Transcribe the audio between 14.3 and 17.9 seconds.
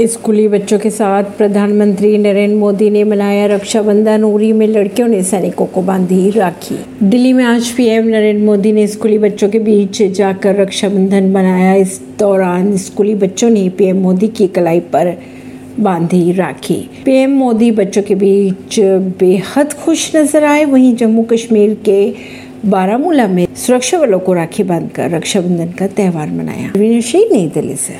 कलाई पर बांधी राखी। पीएम मोदी